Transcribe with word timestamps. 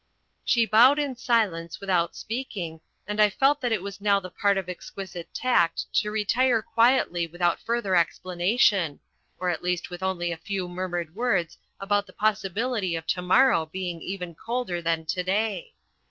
She 0.43 0.65
bowed 0.65 0.97
in 0.97 1.15
silence, 1.15 1.79
without 1.79 2.15
speaking, 2.15 2.81
and 3.05 3.21
I 3.21 3.29
felt 3.29 3.61
that 3.61 3.71
it 3.71 3.83
was 3.83 4.01
now 4.01 4.19
the 4.19 4.31
part 4.31 4.57
of 4.57 4.67
exquisite 4.67 5.31
tact 5.31 5.85
to 5.93 6.09
retire 6.09 6.63
quietly 6.63 7.27
without 7.27 7.59
further 7.59 7.95
explanation, 7.95 8.99
or 9.37 9.51
at 9.51 9.61
least 9.61 9.91
with 9.91 10.01
only 10.01 10.31
a 10.31 10.37
few 10.37 10.67
murmured 10.67 11.13
words 11.13 11.59
about 11.79 12.07
the 12.07 12.13
possibility 12.13 12.95
of 12.95 13.05
to 13.05 13.21
morrow 13.21 13.67
being 13.67 14.01
even 14.01 14.33
colder 14.33 14.81
than 14.81 15.05
to 15.05 15.21
day. 15.21 15.75